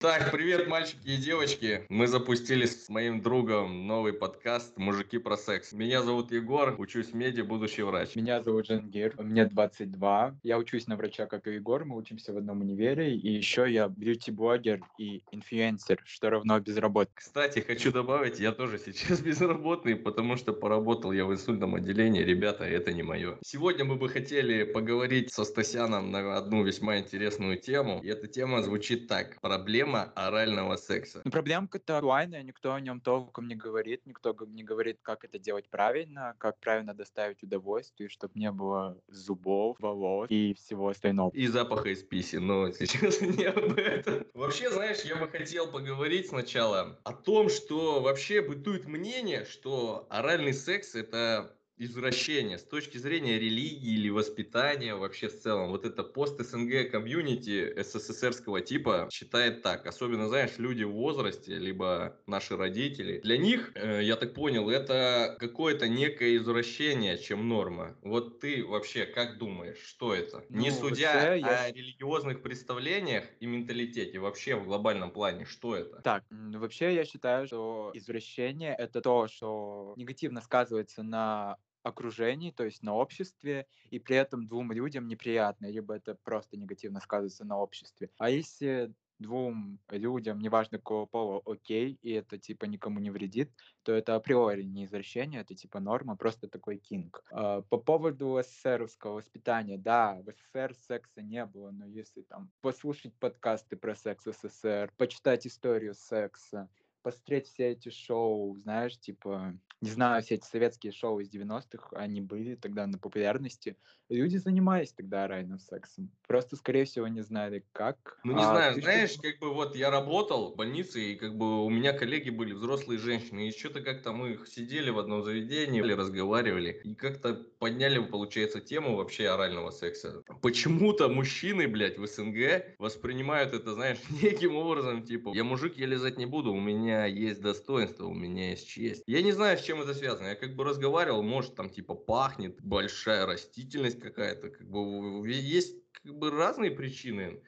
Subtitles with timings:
[0.00, 1.84] Так, привет, мальчики и девочки.
[1.88, 5.72] Мы запустили с моим другом новый подкаст «Мужики про секс».
[5.72, 8.14] Меня зовут Егор, учусь в меди, будущий врач.
[8.14, 10.36] Меня зовут Джангир, мне 22.
[10.44, 13.16] Я учусь на врача, как и Егор, мы учимся в одном универе.
[13.16, 17.16] И еще я бьюти-блогер и инфлюенсер, что равно безработный.
[17.16, 22.22] Кстати, хочу добавить, я тоже сейчас безработный, потому что поработал я в инсультном отделении.
[22.22, 23.36] Ребята, это не мое.
[23.44, 28.00] Сегодня мы бы хотели поговорить со Стасяном на одну весьма интересную тему.
[28.04, 29.40] И эта тема звучит так.
[29.40, 31.22] Проблема Проблема орального секса.
[31.24, 35.68] Ну, проблемка-то актуальная, никто о нем толком не говорит, никто не говорит, как это делать
[35.70, 41.30] правильно, как правильно доставить удовольствие, чтобы не было зубов, волос и всего остального.
[41.34, 44.26] И запаха из писи, но сейчас не об этом.
[44.34, 50.52] Вообще, знаешь, я бы хотел поговорить сначала о том, что вообще бытует мнение, что оральный
[50.54, 55.70] секс это извращение с точки зрения религии или воспитания вообще в целом.
[55.70, 59.86] Вот это пост-СНГ комьюнити СССРского типа считает так.
[59.86, 63.20] Особенно, знаешь, люди в возрасте, либо наши родители.
[63.20, 67.96] Для них, э, я так понял, это какое-то некое извращение, чем норма.
[68.02, 70.44] Вот ты вообще как думаешь, что это?
[70.48, 71.64] Ну, Не судя я...
[71.64, 76.00] о религиозных представлениях и менталитете, вообще в глобальном плане, что это?
[76.02, 81.56] Так, вообще я считаю, что извращение это то, что негативно сказывается на
[81.88, 87.00] окружении, то есть на обществе, и при этом двум людям неприятно, либо это просто негативно
[87.00, 88.10] сказывается на обществе.
[88.18, 93.50] А если двум людям, неважно какого пола, окей, и это типа никому не вредит,
[93.82, 97.24] то это априори не извращение, это типа норма, просто такой кинг.
[97.30, 103.14] А, по поводу СССРовского воспитания, да, в СССР секса не было, но если там послушать
[103.14, 106.68] подкасты про секс в СССР, почитать историю секса,
[107.02, 112.20] посмотреть все эти шоу, знаешь, типа, не знаю, все эти советские шоу из 90-х, они
[112.20, 113.78] были тогда на популярности.
[114.08, 116.10] Люди занимались тогда оральным сексом.
[116.26, 118.18] Просто, скорее всего, не знали, как.
[118.24, 119.22] Ну, не а знаю, знаешь, что...
[119.22, 122.98] как бы вот я работал в больнице, и как бы у меня коллеги были взрослые
[122.98, 128.96] женщины, и что-то как-то мы сидели в одном заведении, разговаривали, и как-то подняли, получается, тему
[128.96, 130.22] вообще орального секса.
[130.40, 136.16] Почему-то мужчины, блядь, в СНГ воспринимают это, знаешь, неким образом, типа, я мужик, я лизать
[136.18, 139.02] не буду, у меня есть достоинство, у меня есть честь.
[139.06, 140.28] Я не знаю, с чем это связано.
[140.28, 144.50] Я как бы разговаривал, может, там типа пахнет, большая растительность какая-то.
[144.50, 147.42] Как бы есть как бы разные причины.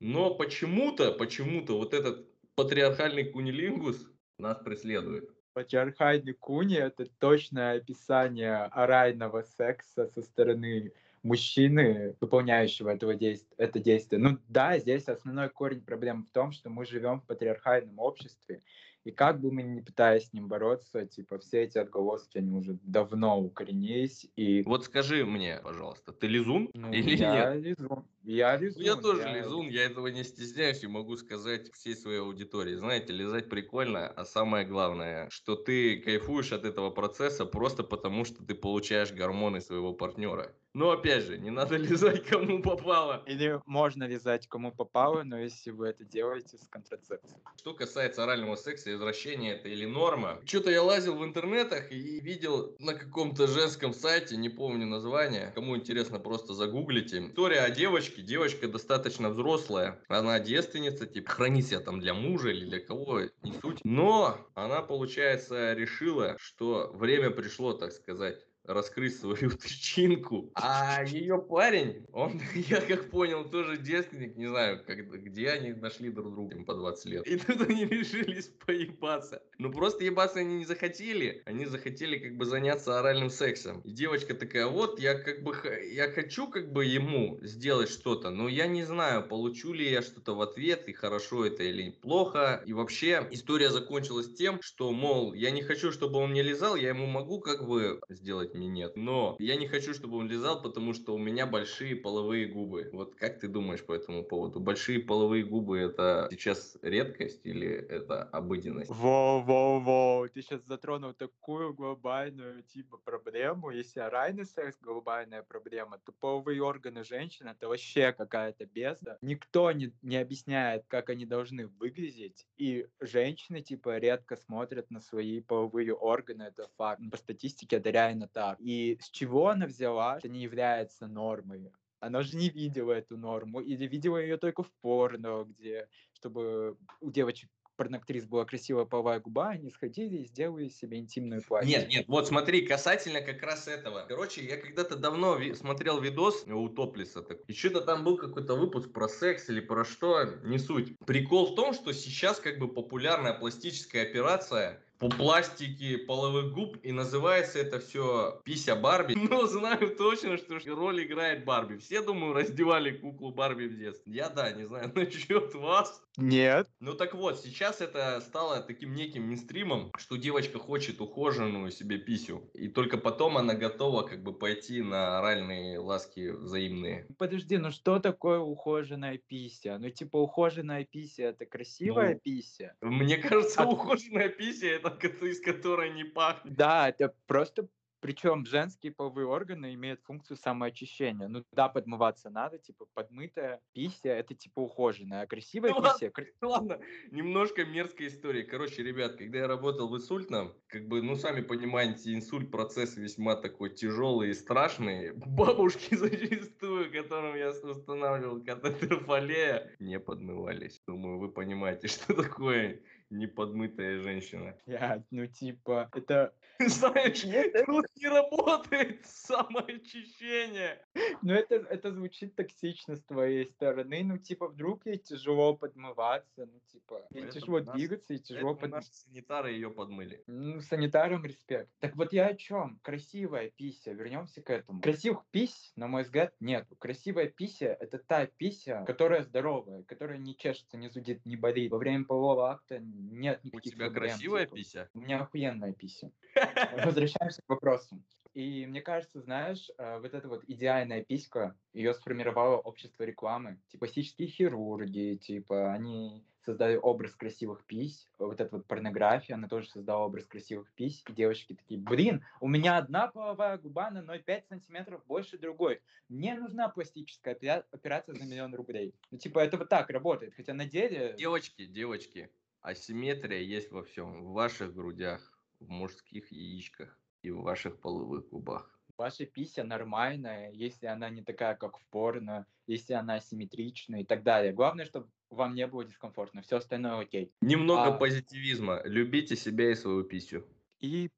[0.00, 4.06] Но почему-то, почему-то вот этот патриархальный кунилингус
[4.38, 5.30] нас преследует.
[5.52, 14.20] Патриархальный куни– это точное описание орального секса со стороны мужчины, выполняющего этого действия, это действие.
[14.20, 18.62] Ну да, здесь основной корень проблемы в том, что мы живем в патриархальном обществе,
[19.04, 22.78] и как бы мы ни пытались с ним бороться, типа, все эти отголоски, они уже
[22.82, 24.28] давно укоренились.
[24.36, 24.62] И...
[24.62, 27.64] Вот скажи мне, пожалуйста, ты лизун ну, или я нет?
[27.64, 28.04] лизун.
[28.22, 28.82] Я лизун.
[28.82, 29.38] Я тоже я...
[29.38, 32.74] лизун, я этого не стесняюсь и могу сказать всей своей аудитории.
[32.74, 38.44] Знаете, лизать прикольно, а самое главное, что ты кайфуешь от этого процесса просто потому, что
[38.44, 40.54] ты получаешь гормоны своего партнера.
[40.72, 43.22] Но опять же, не надо лизать кому попало.
[43.26, 47.40] Или можно лизать кому попало, но если вы это делаете с контрацепцией.
[47.58, 50.40] Что касается орального секса, извращение это или норма.
[50.44, 55.52] Что-то я лазил в интернетах и видел на каком-то женском сайте, не помню название.
[55.54, 57.26] Кому интересно, просто загуглите.
[57.26, 58.22] История о девочке.
[58.22, 60.00] Девочка достаточно взрослая.
[60.08, 63.80] Она девственница, типа храни себя там для мужа или для кого, не суть.
[63.84, 70.50] Но она, получается, решила, что время пришло, так сказать, раскрыть свою тычинку.
[70.54, 76.10] А ее парень, он, я как понял, тоже девственник, не знаю, как, где они нашли
[76.10, 77.26] друг друга по 20 лет.
[77.26, 79.42] И тут они решились поебаться.
[79.58, 83.80] Ну просто ебаться они не захотели, они захотели как бы заняться оральным сексом.
[83.80, 85.54] И девочка такая, вот я как бы,
[85.92, 90.34] я хочу как бы ему сделать что-то, но я не знаю, получу ли я что-то
[90.34, 92.62] в ответ, и хорошо это или плохо.
[92.66, 96.90] И вообще история закончилась тем, что, мол, я не хочу, чтобы он мне лизал, я
[96.90, 98.96] ему могу как бы сделать нет.
[98.96, 102.88] Но я не хочу, чтобы он лизал, потому что у меня большие половые губы.
[102.92, 104.60] Вот как ты думаешь по этому поводу?
[104.60, 108.90] Большие половые губы это сейчас редкость или это обыденность?
[108.90, 113.70] Во-во-во, ты сейчас затронул такую глобальную типа проблему.
[113.70, 119.18] Если оральный секс глобальная проблема, то половые органы женщин это вообще какая-то безда.
[119.22, 122.46] Никто не, не объясняет, как они должны выглядеть.
[122.56, 127.00] И женщины типа редко смотрят на свои половые органы, это факт.
[127.10, 128.58] По статистике это реально так так.
[128.58, 131.70] И с чего она взяла, это не является нормой.
[131.98, 137.10] Она же не видела эту норму, или видела ее только в порно, где, чтобы у
[137.10, 141.68] девочек порноактрис была красивая половая губа, они сходили и сделали себе интимную платье.
[141.68, 144.06] Нет, нет, вот смотри, касательно как раз этого.
[144.08, 148.54] Короче, я когда-то давно ви- смотрел видос у Топлиса, так, и что-то там был какой-то
[148.54, 150.96] выпуск про секс или про что, не суть.
[151.06, 156.92] Прикол в том, что сейчас как бы популярная пластическая операция по пластике половых губ, и
[156.92, 159.14] называется это все «Пися Барби».
[159.30, 161.78] Но знаю точно, что роль играет Барби.
[161.78, 164.12] Все, думаю, раздевали куклу Барби в детстве.
[164.14, 166.02] Я, да, не знаю насчет вас.
[166.18, 166.68] Нет.
[166.80, 172.50] Ну так вот, сейчас это стало таким неким мейнстримом, что девочка хочет ухоженную себе писю,
[172.52, 177.06] и только потом она готова как бы пойти на оральные ласки взаимные.
[177.16, 179.78] Подожди, ну что такое ухоженная пися?
[179.78, 182.74] Ну типа ухоженная пися это красивая Ну, пися?
[182.82, 186.54] Мне кажется, А- ухоженная пися это из которой не пахнет.
[186.54, 187.68] Да, это просто
[188.00, 191.28] причем женские половые органы имеют функцию самоочищения.
[191.28, 195.92] Ну да, подмываться надо, типа подмытая пися это типа ухоженная, а красивая Ну ладно.
[195.92, 198.42] пися кр- Ладно, немножко мерзкая история.
[198.44, 203.36] Короче, ребят, когда я работал в инсультном, как бы, ну, сами понимаете, инсульт процесс весьма
[203.36, 205.12] такой тяжелый и страшный.
[205.14, 210.80] Бабушки зачастую, которым я устанавливал катетер фолея, не подмывались.
[210.86, 214.56] Думаю, вы понимаете, что такое неподмытая женщина.
[214.66, 216.32] Блядь, ну типа это
[216.66, 220.78] Знаешь, Нет, тут не работает самоочищение.
[221.22, 224.04] Ну, это, это звучит токсично с твоей стороны.
[224.04, 228.60] Ну, типа, вдруг ей тяжело подмываться, ну, типа, ей тяжело нас- двигаться, и тяжело Поэтому
[228.60, 228.70] под...
[228.72, 230.22] наши санитары ее подмыли.
[230.26, 231.70] Ну, санитарам респект.
[231.78, 232.78] Так вот я о чем?
[232.82, 234.82] Красивая пися, вернемся к этому.
[234.82, 236.76] Красивых пись, на мой взгляд, нету.
[236.76, 241.70] Красивая пися— это та пися, которая здоровая, которая не чешется, не зудит, не болит.
[241.70, 244.56] Во время полового акта нет У никаких тебя проблем, красивая типа.
[244.56, 244.90] пися?
[244.94, 246.10] У меня охуенная пися.
[246.84, 248.02] Возвращаемся к вопросу.
[248.34, 253.58] И мне кажется, знаешь, э, вот эта вот идеальная писька, ее сформировало общество рекламы.
[253.68, 258.08] Типа пластические хирурги, типа они создали образ красивых пись.
[258.18, 261.02] Вот эта вот порнография, она тоже создала образ красивых пись.
[261.08, 265.80] И девочки такие, блин, у меня одна половая губа на 0,5 сантиметров больше другой.
[266.08, 268.94] Мне нужна пластическая опера- операция за миллион рублей.
[269.10, 270.34] Ну, типа, это вот так работает.
[270.34, 271.14] Хотя на деле...
[271.18, 272.30] Девочки, девочки,
[272.62, 274.24] асимметрия есть во всем.
[274.24, 278.78] В ваших грудях, в мужских яичках и в ваших половых губах.
[278.96, 284.22] Ваша пися нормальная, если она не такая, как в порно, если она асимметричная и так
[284.22, 284.52] далее.
[284.52, 286.42] Главное, чтобы вам не было дискомфортно.
[286.42, 287.32] Все остальное окей.
[287.40, 288.82] Немного А- позитивизма.
[288.84, 290.44] Любите себя и свою писю.
[290.80, 291.10] И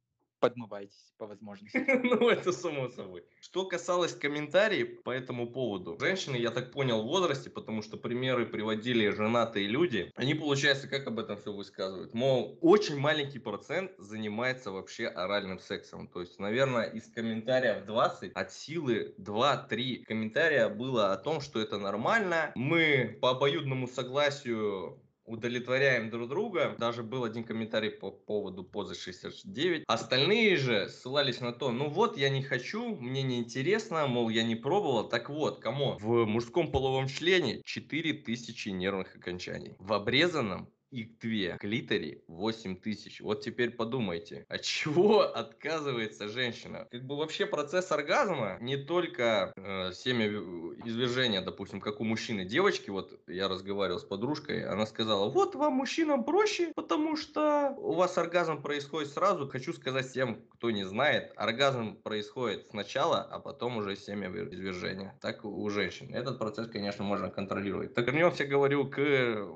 [0.42, 1.78] подмывайтесь по возможности.
[2.02, 3.24] Ну, это само собой.
[3.40, 5.96] Что касалось комментариев по этому поводу.
[6.00, 10.10] Женщины, я так понял, в возрасте, потому что примеры приводили женатые люди.
[10.16, 12.12] Они, получается, как об этом все высказывают?
[12.12, 16.08] Мол, очень маленький процент занимается вообще оральным сексом.
[16.08, 21.78] То есть, наверное, из комментариев 20, от силы 2-3 комментария было о том, что это
[21.78, 22.50] нормально.
[22.56, 26.74] Мы по обоюдному согласию удовлетворяем друг друга.
[26.78, 29.84] Даже был один комментарий по поводу позы 69.
[29.86, 34.42] Остальные же ссылались на то, ну вот, я не хочу, мне не интересно, мол, я
[34.42, 35.08] не пробовал.
[35.08, 35.96] Так вот, кому?
[35.98, 39.74] В мужском половом члене 4000 нервных окончаний.
[39.78, 43.20] В обрезанном их две, клитори 8 тысяч.
[43.20, 46.86] Вот теперь подумайте, от чего отказывается женщина?
[46.90, 52.44] Как бы вообще процесс оргазма не только э, семя в- извержения, допустим, как у мужчины.
[52.44, 57.92] Девочки, вот я разговаривал с подружкой, она сказала, вот вам мужчинам проще, потому что у
[57.94, 59.48] вас оргазм происходит сразу.
[59.48, 65.18] Хочу сказать всем, кто не знает, оргазм происходит сначала, а потом уже семя извержения.
[65.20, 66.14] Так у женщин.
[66.14, 67.94] Этот процесс, конечно, можно контролировать.
[67.94, 68.96] Так вернемся, говорю, к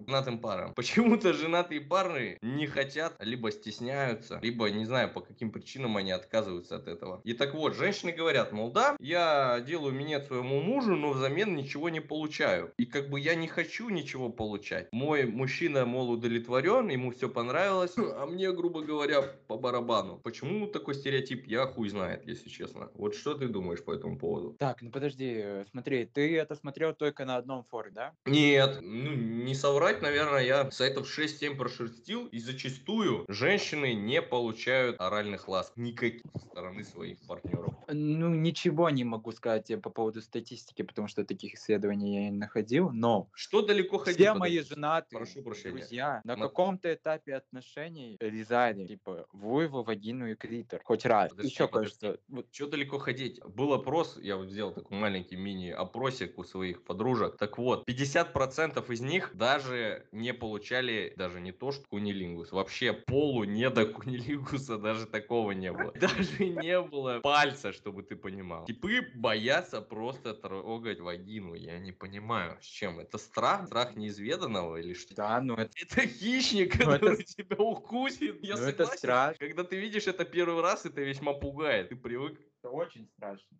[0.06, 0.74] женатым парам.
[0.76, 6.76] Почему-то женатые пары не хотят, либо стесняются, либо, не знаю, по каким причинам они отказываются
[6.76, 7.20] от этого.
[7.24, 11.88] И так вот, женщины говорят, мол, да, я делаю минет своему мужу, но взамен ничего
[11.88, 12.72] не получаю.
[12.78, 14.88] И как бы я не хочу ничего получать.
[14.92, 20.18] Мой мужчина, мол, удовлетворен, ему все понравилось, а мне, грубо говоря, по барабану.
[20.22, 22.90] Почему такой стереотип, я хуй знает, если честно.
[22.94, 24.56] Вот что ты думаешь по этому поводу?
[24.58, 28.14] Так, ну подожди, э, смотри, ты это смотрел только на одном форе, да?
[28.24, 35.48] Нет, ну не соврать, наверное, я сайтов 6-7 прошерстил, и зачастую женщины не получают оральных
[35.48, 37.74] ласк никаких со стороны своих партнеров.
[37.88, 42.36] Ну, ничего не могу сказать тебе по поводу статистики, потому что таких исследований я не
[42.36, 44.18] находил, но Что далеко ходить?
[44.20, 45.76] все мои женатые Прошу прощения.
[45.78, 50.80] друзья на Ма- каком-то этапе отношений лизали, типа, вульву, вагину и клитор.
[50.84, 51.30] Хоть раз.
[51.30, 52.18] Подожди, Еще кое-что.
[52.28, 53.40] Вот Что далеко ходить?
[53.44, 57.36] Был опрос, я вот сделал такой маленький мини-опросик у своих подружек.
[57.38, 63.44] Так вот, 50% из них даже не получали, даже не то, что кунилингус, вообще полу
[63.44, 65.92] не до кунилингуса даже такого не было.
[66.00, 68.64] Даже не было пальца, чтобы ты понимал.
[68.66, 71.54] Типы боятся просто трогать вагину.
[71.54, 72.98] Я не понимаю, с чем.
[73.00, 73.66] Это страх?
[73.66, 75.14] Страх неизведанного или что?
[75.14, 78.42] Да, ну это, Это хищник, Ну, это который с- тебя укусит.
[78.42, 78.98] Я ну это согласен.
[78.98, 79.46] страшно.
[79.46, 81.88] Когда ты видишь это первый раз, это весьма пугает.
[81.90, 83.56] Ты привык Это очень страшно.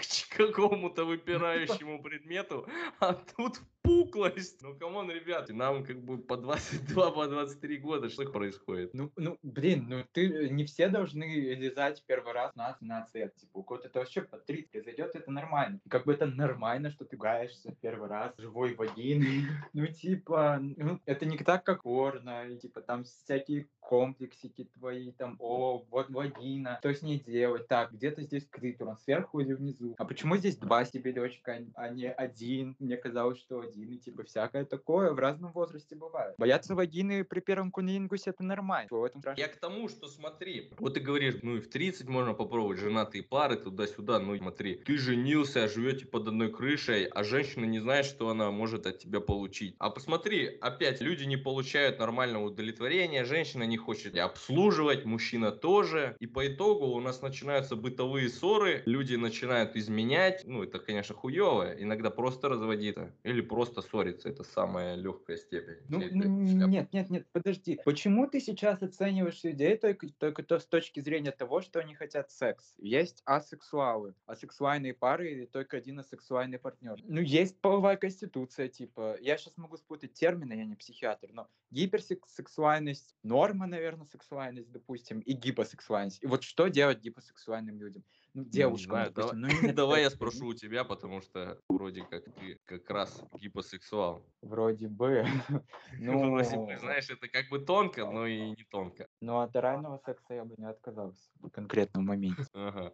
[0.00, 2.66] К какому-то выпирающему предмету,
[2.98, 4.62] а тут впуклость.
[4.62, 8.94] Ну, come on, ребят, нам как бы по 22, по 23 года, что происходит?
[8.94, 13.34] Ну, ну, блин, ну ты э, не все должны лизать первый раз на 17 лет.
[13.36, 15.80] Типа, у кого-то это вообще по 30 произойдет, это нормально.
[15.84, 19.44] И как бы это нормально, что ты пугаешься первый раз живой вагиной.
[19.72, 22.46] Ну, типа, ну, это не так, как порно.
[22.48, 27.66] И, типа, там всякие комплексики твои, там, о, вот вагина, что с ней делать?
[27.66, 29.96] Так, где-то здесь клитор, он сверху или внизу?
[29.98, 32.76] А почему здесь два стебелечка, а не один?
[32.78, 36.36] Мне казалось, что один, и типа всякое такое в разном возрасте бывает.
[36.38, 38.86] Бояться вагины при первом кунилингусе это нормально.
[38.92, 39.40] В этом страшно.
[39.40, 43.24] Я к тому, что смотри, вот ты говоришь, ну и в 30 можно попробовать женатые
[43.24, 48.28] пары туда-сюда, ну смотри, ты женился, живете под одной крышей, а женщина не знает, что
[48.28, 49.74] она может от тебя получить.
[49.80, 56.26] А посмотри, опять, люди не получают нормального удовлетворения, женщина не хочет обслуживать, мужчина тоже, и
[56.26, 62.10] по итогу у нас начинаются бытовые ссоры, люди начинают изменять, ну это, конечно, хуево, иногда
[62.10, 65.78] просто разводиться, или просто ссориться, это самая легкая степень.
[65.88, 67.80] Ну, этой нет, нет, нет, подожди.
[67.84, 72.30] Почему ты сейчас оцениваешь людей только, только то с точки зрения того, что они хотят
[72.30, 72.74] секс?
[72.78, 76.98] Есть асексуалы, асексуальные пары или только один асексуальный партнер.
[77.04, 79.16] Ну, есть половая конституция, типа.
[79.20, 85.32] Я сейчас могу спутать термины, я не психиатр, но гиперсексуальность, норма, наверное, сексуальность, допустим, и
[85.32, 86.22] гипосексуальность.
[86.22, 88.04] И вот что делать гипосексуальным людям?
[88.34, 91.60] Ну, девушкам, знаю, допустим, давай- ну, нет Давай я секса, спрошу у тебя, потому что
[91.68, 94.24] вроде как ты как раз гипосексуал.
[94.42, 95.24] Вроде бы.
[95.98, 99.06] Ну, Вроде бы, знаешь, это как бы тонко, но и не тонко.
[99.20, 102.44] Ну, от орального секса я бы не отказался в конкретном моменте.
[102.54, 102.92] Ага.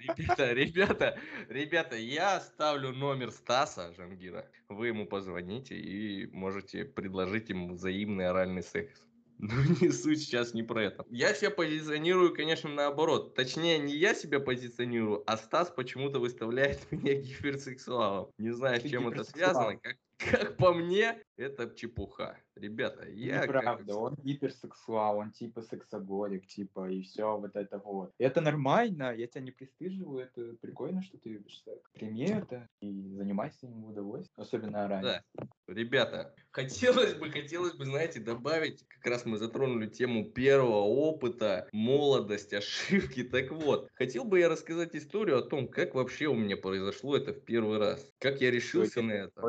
[0.00, 1.18] Ребята, ребята,
[1.48, 4.50] ребята, я оставлю номер Стаса Жангира.
[4.68, 9.09] Вы ему позвоните и можете предложить ему взаимный оральный секс.
[9.40, 11.06] Но не суть сейчас не про это.
[11.08, 13.34] Я себя позиционирую, конечно, наоборот.
[13.34, 18.30] Точнее, не я себя позиционирую, а Стас почему-то выставляет меня гиперсексуалом.
[18.38, 19.76] Не знаю, с чем это связано.
[19.78, 19.96] Как,
[20.30, 22.38] как по мне, это чепуха.
[22.54, 23.46] Ребята, я...
[23.46, 28.12] как- Неправда, он гиперсексуал, он типа сексоголик, типа, и все вот это вот.
[28.18, 31.90] Это нормально, я тебя не пристыживаю, это прикольно, что ты любишь секс.
[31.92, 35.22] Прими это и занимайся им в удовольствие, особенно ранее.
[35.36, 35.44] Да.
[35.66, 42.52] Ребята, хотелось бы, хотелось бы, знаете, добавить, как раз мы затронули тему первого опыта, молодость,
[42.52, 43.22] ошибки.
[43.22, 47.32] Так вот, хотел бы я рассказать историю о том, как вообще у меня произошло это
[47.32, 48.12] в первый раз.
[48.18, 49.42] Как я решился на это.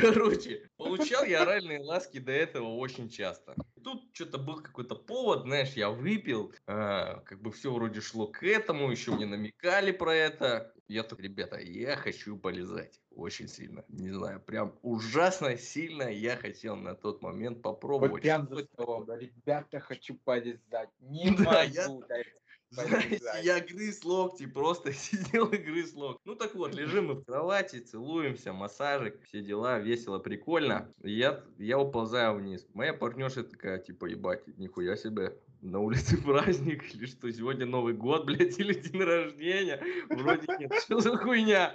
[0.00, 3.54] Короче, получал я оральные ласки до этого очень часто.
[3.82, 8.42] Тут что-то был какой-то повод, знаешь, я выпил, а, как бы все вроде шло к
[8.42, 10.74] этому, еще мне намекали про это.
[10.88, 13.84] Я так, ребята, я хочу полезать очень сильно.
[13.88, 18.12] Не знаю, прям ужасно сильно я хотел на тот момент попробовать.
[18.12, 22.24] Вот прям за столом, ребята, хочу полезать, не Да, я- могу, дай
[22.72, 26.20] Знаете, я грыз локти, просто сидел и грыз локти.
[26.24, 30.90] Ну так вот, лежим мы в кровати, целуемся, массажик, все дела, весело, прикольно.
[31.02, 32.66] Я, я уползаю вниз.
[32.72, 38.24] Моя партнерша такая, типа, ебать, нихуя себе, на улице праздник, или что, сегодня Новый год,
[38.26, 39.82] блядь, или день рождения?
[40.08, 41.74] Вроде нет, что за хуйня?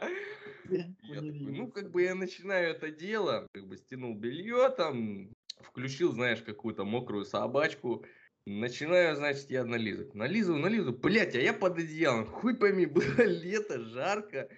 [0.70, 0.84] Я
[1.16, 5.30] такой, ну, как бы я начинаю это дело, как бы стянул белье там,
[5.62, 8.04] включил, знаешь, какую-то мокрую собачку,
[8.48, 10.16] начинаю, значит, я нализывать.
[10.16, 14.50] Нализываю, нализываю, блять, а я под одеялом, хуй пойми, было лето, жарко,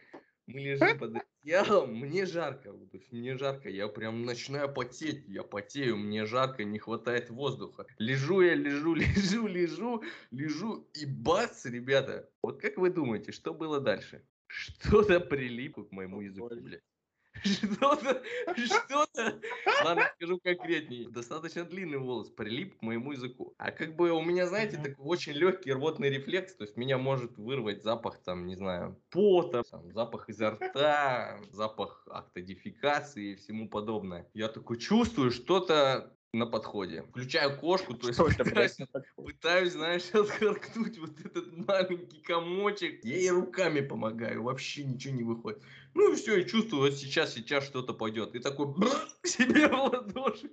[0.46, 5.44] мы лежим под одеялом, мне жарко, то есть мне жарко, я прям начинаю потеть, я
[5.44, 7.88] потею, мне жарко, не хватает воздуха.
[7.98, 13.80] Лежу я, лежу, лежу, лежу, лежу, и бац, ребята, вот как вы думаете, что было
[13.80, 14.24] дальше?
[14.48, 16.84] Что-то прилипло к моему языку, блядь.
[17.44, 18.22] Что-то,
[18.56, 19.40] что-то,
[19.84, 23.54] ладно, скажу конкретнее, достаточно длинный волос прилип к моему языку.
[23.58, 27.38] А как бы у меня, знаете, такой очень легкий рвотный рефлекс, то есть меня может
[27.38, 34.28] вырвать запах, там, не знаю, пота, там, запах изо рта, запах актодификации и всему подобное.
[34.34, 37.04] Я такой чувствую что-то на подходе.
[37.04, 38.78] Включаю кошку, то есть пытаюсь?
[39.16, 43.04] Пытаюсь, знаешь, отхаркнуть вот этот маленький комочек.
[43.04, 45.64] Я ей руками помогаю, вообще ничего не выходит.
[45.94, 48.36] Ну и все, и чувствую, вот сейчас, сейчас что-то пойдет.
[48.36, 48.74] И такой
[49.22, 50.52] к себе в ладоши.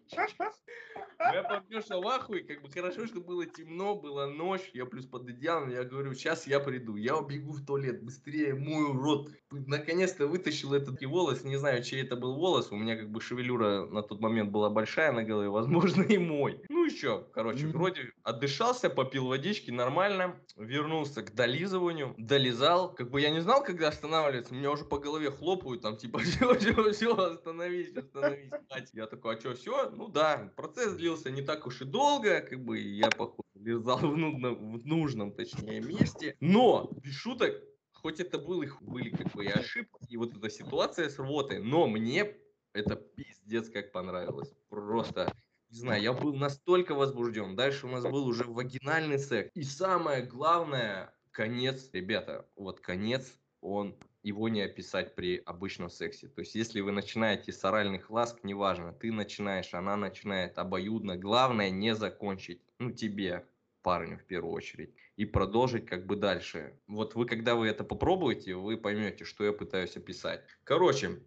[1.19, 5.29] Моя партнерша в ахуе, как бы хорошо, что было темно, была ночь, я плюс под
[5.29, 9.31] одеялом, я говорю, сейчас я приду, я убегу в туалет, быстрее мою рот.
[9.51, 13.87] Наконец-то вытащил этот волос, не знаю, чей это был волос, у меня как бы шевелюра
[13.87, 16.63] на тот момент была большая на голове, возможно и мой.
[16.69, 23.31] Ну еще, короче, вроде отдышался, попил водички, нормально, вернулся к долизыванию, долизал, как бы я
[23.31, 27.95] не знал, когда останавливаться, меня уже по голове хлопают, там типа, все, все, все, остановись,
[27.97, 28.51] остановись,
[28.93, 29.91] Я такой, а что, все?
[29.91, 34.17] Ну да, процесс длился не так уж и долго, как бы я, походу, лизал в
[34.17, 36.37] нужном, в нужном, точнее, месте.
[36.41, 37.63] Но, без шуток,
[37.93, 41.61] хоть это был, их были как бы и ошибки, и вот эта ситуация с рвотой,
[41.61, 42.37] но мне
[42.73, 44.53] это пиздец как понравилось.
[44.69, 45.33] Просто
[45.71, 47.57] не знаю, я был настолько возбужден.
[47.57, 49.51] Дальше у нас был уже вагинальный секс.
[49.55, 56.27] И самое главное, конец, ребята, вот конец, он его не описать при обычном сексе.
[56.27, 61.17] То есть, если вы начинаете с оральных ласк, неважно, ты начинаешь, она начинает обоюдно.
[61.17, 63.47] Главное не закончить, ну, тебе,
[63.83, 66.77] парню в первую очередь, и продолжить как бы дальше.
[66.89, 70.43] Вот вы, когда вы это попробуете, вы поймете, что я пытаюсь описать.
[70.65, 71.21] Короче,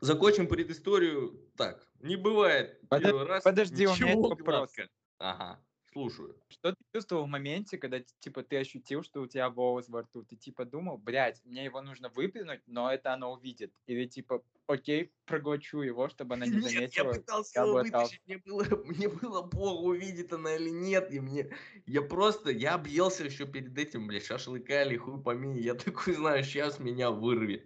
[0.00, 1.84] закончим предысторию так.
[1.98, 3.02] Не бывает Под...
[3.02, 4.76] первый раз Подожди, у меня есть вопрос.
[5.18, 5.60] Ага.
[5.92, 6.36] Слушаю.
[6.48, 10.22] Что ты чувствовал в моменте, когда, типа, ты ощутил, что у тебя волос во рту?
[10.22, 13.72] Ты, типа, думал, блядь, мне его нужно выплюнуть, но это она увидит.
[13.86, 16.80] Или, типа, окей, проглочу его, чтобы она не заметила.
[16.80, 21.20] Нет, я пытался его вытащить, мне было, мне было бог, увидит она или нет, и
[21.20, 21.50] мне,
[21.86, 26.44] я просто, я объелся еще перед этим, блядь, шашлыка или хуй помини, я такой знаю,
[26.44, 27.64] сейчас меня вырвет.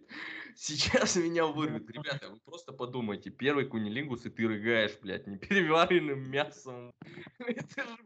[0.55, 1.88] Сейчас меня вырвет.
[1.91, 3.31] Ребята, вы просто подумайте.
[3.31, 6.93] Первый кунилингус, и ты рыгаешь, блядь, непереваренным мясом.
[7.38, 7.99] Это же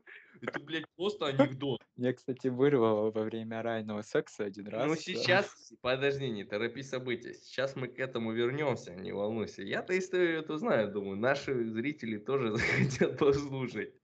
[0.46, 1.80] это, блядь, просто анекдот.
[1.96, 4.86] Я, кстати, вырвал во время райного секса один раз.
[4.86, 7.34] Ну, сейчас, подожди, не торопи события.
[7.34, 9.62] Сейчас мы к этому вернемся, не волнуйся.
[9.62, 13.94] Я-то историю эту знаю, думаю, наши зрители тоже захотят послушать.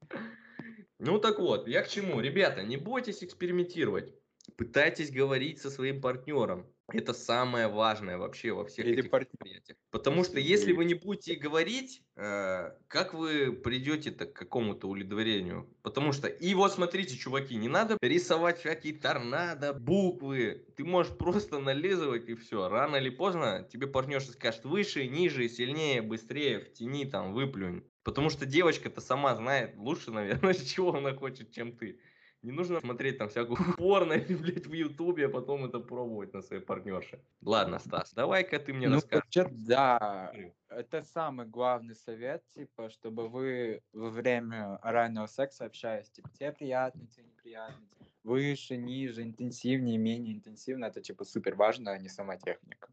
[0.98, 2.20] Ну так вот, я к чему?
[2.20, 4.14] Ребята, не бойтесь экспериментировать.
[4.56, 6.71] Пытайтесь говорить со своим партнером.
[6.90, 9.38] Это самое важное вообще во всех Или этих партнер.
[9.40, 9.78] мероприятиях.
[9.90, 15.74] Потому что если вы не будете говорить, э, как вы придете-то к какому-то удовлетворению?
[15.82, 20.66] Потому что, и вот смотрите, чуваки, не надо рисовать всякие торнадо, буквы.
[20.76, 22.68] Ты можешь просто нализывать и все.
[22.68, 27.84] Рано или поздно тебе партнерша скажет выше, ниже, сильнее, быстрее, в тени там, выплюнь.
[28.02, 32.00] Потому что девочка-то сама знает лучше, наверное, чего она хочет, чем ты.
[32.42, 36.42] Не нужно смотреть там всякую порно или, блядь, в Ютубе, а потом это пробовать на
[36.42, 37.20] своей партнерше.
[37.40, 39.24] Ладно, Стас, давай-ка ты мне ну, расскажешь.
[39.24, 40.32] Вообще, да,
[40.68, 47.06] это самый главный совет, типа, чтобы вы во время орального секса общаясь, типа, тебе приятно,
[47.06, 47.86] тебе неприятно,
[48.24, 52.88] выше, ниже, интенсивнее, менее интенсивно, это, типа, супер важно, а не сама техника.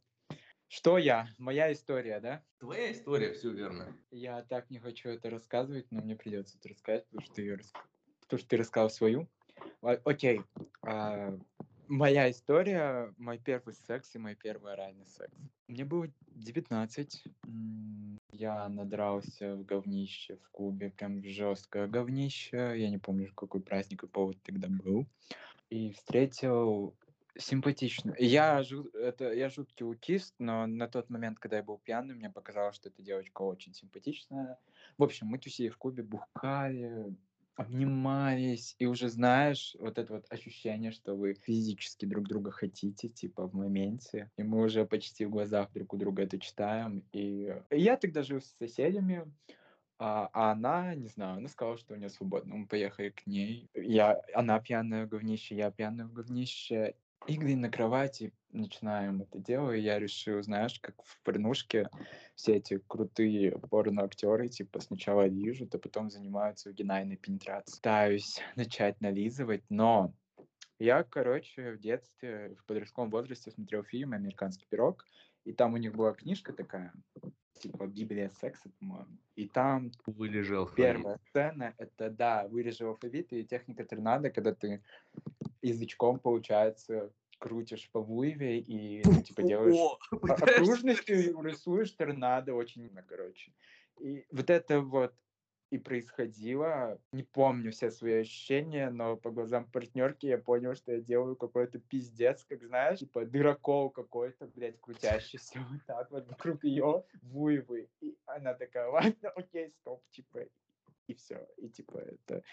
[0.67, 1.27] Что я?
[1.39, 2.43] Моя история, да?
[2.59, 3.97] Твоя история, все верно.
[4.11, 7.59] Я так не хочу это рассказывать, но мне придется это рассказать, потому что, ты,
[8.21, 9.27] потому что ты рассказал свою.
[9.81, 10.41] Окей.
[10.83, 11.37] А,
[11.87, 15.33] моя история, мой первый секс и мой первый оральный секс.
[15.67, 17.23] Мне было 19.
[18.31, 22.73] Я надрался в говнище в клубе, прям жесткое говнище.
[22.77, 25.05] Я не помню, какой праздник и повод тогда был.
[25.69, 26.95] И встретил
[27.37, 28.15] симпатично.
[28.17, 32.29] Я, жу- это, я жуткий аутист, но на тот момент, когда я был пьяный, мне
[32.29, 34.57] показалось, что эта девочка очень симпатичная.
[34.97, 37.15] В общем, мы тусили в клубе, бухали,
[37.59, 43.47] обнимались, и уже знаешь вот это вот ощущение, что вы физически друг друга хотите, типа
[43.47, 47.97] в моменте, и мы уже почти в глазах друг у друга это читаем, и я
[47.97, 49.29] тогда жил с соседями,
[49.97, 52.55] а, а она, не знаю, она сказала, что у нее свободно.
[52.55, 53.69] Мы поехали к ней.
[53.73, 56.95] Я, она пьяная в говнище, я пьяная в говнище.
[57.27, 61.89] Игры на кровати начинаем это дело, и я решил, знаешь, как в порнушке
[62.35, 67.77] все эти крутые порно-актеры, типа, сначала лижут, а потом занимаются вагинальной пенетрацией.
[67.77, 70.13] Пытаюсь начать нализывать, но
[70.79, 75.05] я, короче, в детстве, в подростковом возрасте смотрел фильм «Американский пирог»,
[75.43, 76.93] и там у них была книжка такая,
[77.59, 79.17] типа «Библия секса», по-моему.
[79.35, 84.81] И там вылежал первая сцена, это, да, вырежи алфавит и техника торнадо, когда ты
[85.61, 93.51] язычком, получается, крутишь по вуеве и, ну, типа, делаешь окружностью, рисуешь торнадо очень, короче.
[93.99, 95.13] И вот это вот
[95.71, 96.99] и происходило.
[97.11, 101.79] Не помню все свои ощущения, но по глазам партнерки я понял, что я делаю какой-то
[101.79, 107.89] пиздец, как знаешь, типа дырокол какой-то, блядь, крутящийся вот так вот вокруг ее вуевы.
[108.01, 110.39] И она такая, ладно, окей, стоп, типа,
[111.07, 111.47] и все.
[111.57, 112.43] И типа это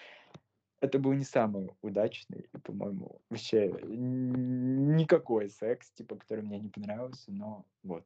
[0.81, 7.65] это был не самый удачный, по-моему, вообще никакой секс, типа, который мне не понравился, но
[7.83, 8.05] вот.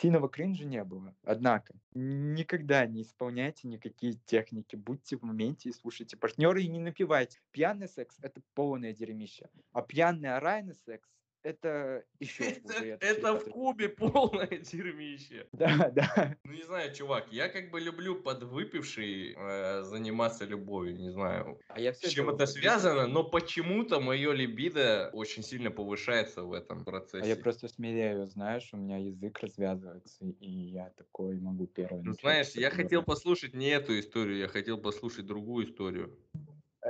[0.00, 1.12] Сильного кринжа не было.
[1.24, 4.76] Однако, никогда не исполняйте никакие техники.
[4.76, 7.40] Будьте в моменте и слушайте партнера и не напивайте.
[7.50, 9.48] Пьяный секс— это полное дерьмище.
[9.72, 11.08] А пьяный оральный секс
[11.42, 15.48] это еще Это, это в Кубе полное дерьмище.
[15.52, 16.36] Да, да.
[16.44, 21.80] Ну, не знаю, чувак, я как бы люблю подвыпивший э, заниматься любовью, не знаю, а
[21.80, 27.24] я с чем это связано, но почему-то мое либидо очень сильно повышается в этом процессе.
[27.24, 32.02] А я просто смелею, знаешь, у меня язык развязывается, и я такой могу первый.
[32.02, 36.16] Ну, знаешь, я хотел послушать не эту историю, я хотел послушать другую историю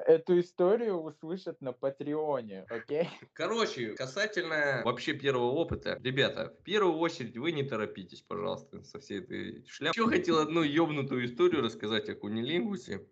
[0.07, 3.09] эту историю услышат на Патреоне, окей?
[3.35, 5.99] Короче, касательно вообще первого опыта.
[6.03, 10.03] Ребята, в первую очередь вы не торопитесь, пожалуйста, со всей этой шляпой.
[10.03, 13.07] Еще хотел одну ёбнутую историю рассказать о кунилингусе.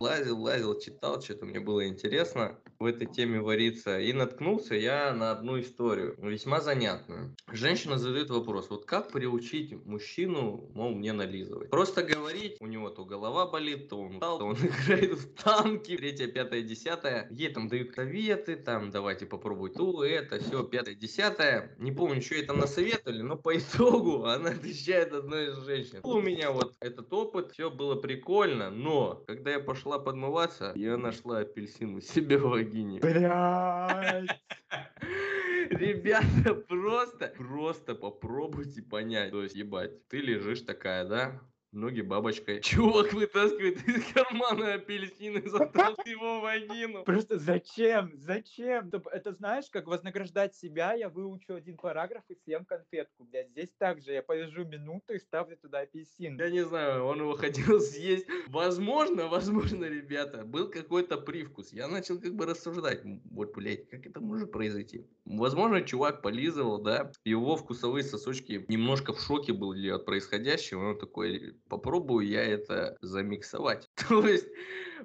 [0.00, 3.98] Лазил, лазил, читал, что-то мне было интересно в этой теме вариться.
[3.98, 7.34] И наткнулся я на одну историю, весьма занятную.
[7.50, 11.70] Женщина задает вопрос, вот как приучить мужчину, мол, мне нализывать?
[11.70, 15.96] Просто говорить, у него то голова болит, то он устал, то он играет в танки,
[15.96, 17.26] третье, пятое, десятое.
[17.30, 21.74] Ей там дают советы, там, давайте попробуй то, это, все, пятое, десятое.
[21.78, 26.00] Не помню, что ей там насоветовали, но по итогу она отвечает одной из женщин.
[26.04, 31.38] У меня вот этот опыт, все было прикольно, но когда я пошла подмываться, я нашла
[31.40, 33.00] апельсин у себя в вагине.
[33.00, 34.28] Блядь!
[35.70, 39.30] Ребята, просто, просто попробуйте понять.
[39.30, 41.40] То есть, ебать, ты лежишь такая, да?
[41.72, 42.60] Ноги бабочкой.
[42.62, 47.04] Чувак вытаскивает из кармана апельсин и затолкает его в вагину.
[47.04, 48.12] Просто зачем?
[48.14, 48.90] Зачем?
[49.12, 53.24] Это знаешь, как вознаграждать себя, я выучу один параграф и съем конфетку.
[53.24, 56.38] Блядь, здесь также я повяжу минуту и ставлю туда апельсин.
[56.38, 58.26] Я не знаю, он его хотел съесть.
[58.48, 61.72] Возможно, возможно, ребята, был какой-то привкус.
[61.72, 63.02] Я начал как бы рассуждать.
[63.30, 65.06] Вот, блядь, как это может произойти?
[65.24, 70.90] Возможно, чувак полизывал, да, его вкусовые сосочки немножко в шоке были от происходящего.
[70.90, 73.88] Он такой, попробую я это замиксовать.
[74.08, 74.48] То есть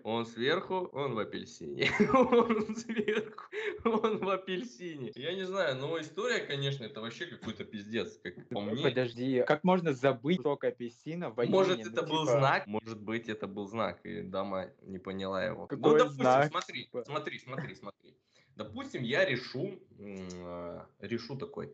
[0.03, 1.91] он сверху, он в апельсине.
[2.13, 3.45] Он сверху,
[3.83, 5.11] он в апельсине.
[5.15, 8.83] Я не знаю, но история, конечно, это вообще какой-то пиздец, как по мне.
[8.83, 12.67] Подожди, как можно забыть только апельсина в Может, ну, это был типа знак?
[12.67, 15.61] Может быть, это был знак, и дама не поняла его.
[15.61, 16.51] Ну, Какой ну, допустим, знак?
[16.51, 17.03] смотри, типа?
[17.05, 18.17] смотри, смотри, смотри.
[18.55, 21.73] Допустим, я решу, а, решу такой,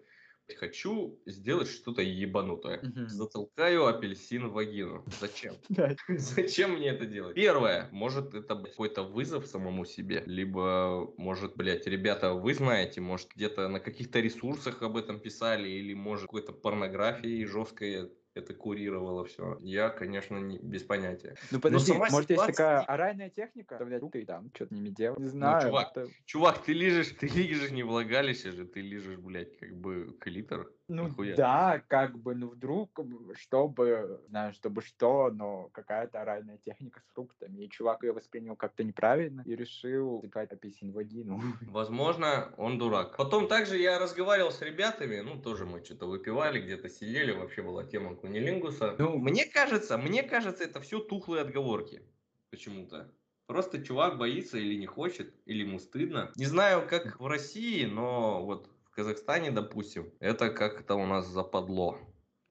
[0.55, 2.79] хочу сделать что-то ебанутое.
[2.79, 3.07] Угу.
[3.07, 5.05] Затолкаю апельсин в вагину.
[5.19, 5.55] Зачем?
[6.07, 7.35] Зачем мне это делать?
[7.35, 13.67] Первое, может это какой-то вызов самому себе, либо, может, блядь, ребята, вы знаете, может, где-то
[13.67, 19.57] на каких-то ресурсах об этом писали, или, может, какой-то порнографии жесткой это курировало все.
[19.61, 21.35] Я, конечно, не, без понятия.
[21.51, 22.35] Ну подожди, может ситуация...
[22.35, 25.19] есть такая оральная техника, руку и там что-то ними делать.
[25.19, 25.63] Не ну, знаю.
[25.63, 26.07] Ну, чувак, это...
[26.25, 30.71] чувак, ты лежишь, ты лежишь не влагалище же, ты лежишь, блядь, как бы клитор.
[30.89, 31.36] Ну Нахуя?
[31.36, 32.99] да, как бы, ну вдруг,
[33.36, 37.63] чтобы, знаю, чтобы что, но какая-то оральная техника с фруктами.
[37.63, 41.41] И чувак ее воспринял как-то неправильно и решил запать апельсин в вагину.
[41.62, 43.15] Возможно, он дурак.
[43.17, 47.84] Потом также я разговаривал с ребятами, ну тоже мы что-то выпивали, где-то сидели, вообще была
[47.84, 48.95] тема кунилингуса.
[48.97, 52.02] Ну, мне кажется, мне кажется, это все тухлые отговорки
[52.49, 53.13] почему-то.
[53.45, 56.32] Просто чувак боится или не хочет, или ему стыдно.
[56.36, 61.97] Не знаю, как в России, но вот Казахстане, допустим, это как-то у нас западло.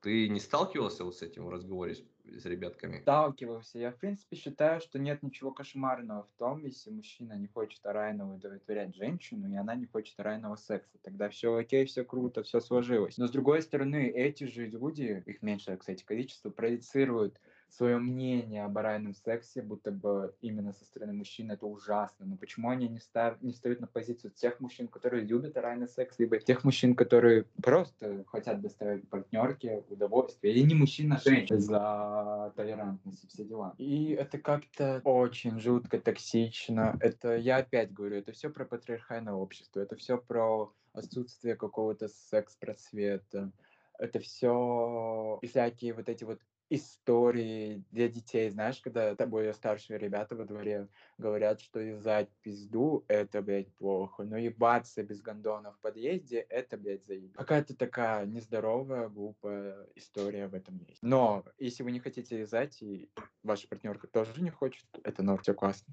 [0.01, 2.99] Ты не сталкивался вот с этим в разговоре с, с ребятками?
[3.03, 3.79] Сталкивался.
[3.79, 8.35] Я, в принципе, считаю, что нет ничего кошмарного в том, если мужчина не хочет орального
[8.35, 10.99] удовлетворять женщину, и она не хочет орального секса.
[11.03, 13.19] Тогда все окей, все круто, все сложилось.
[13.19, 18.77] Но, с другой стороны, эти же люди, их меньшее, кстати, количество, проецируют свое мнение об
[18.79, 22.27] оральном сексе, будто бы именно со стороны мужчин это ужасно.
[22.27, 26.19] Но почему они не, став, не встают на позицию тех мужчин, которые любят оральный секс,
[26.19, 32.53] либо тех мужчин, которые просто хотят доставить партнерке удовольствие, или не мужчина, а женщина за
[32.57, 33.75] толерантность и все дела.
[33.79, 36.97] И это как-то очень жутко, токсично.
[37.01, 43.53] Это, я опять говорю, это все про патриархальное общество, это все про отсутствие какого-то секс-просвета,
[43.99, 50.45] это все всякие вот эти вот истории для детей, знаешь, когда более старшие ребята во
[50.45, 56.77] дворе говорят, что езжать пизду— это, блядь, плохо, но ебаться без гондона в подъезде— это,
[56.77, 57.35] блядь, заебись.
[57.35, 61.03] Какая-то такая нездоровая, глупая история в этом есть.
[61.03, 63.11] Но если вы не хотите езжать, и
[63.43, 65.93] ваша партнерка тоже не хочет, это норм, все классно.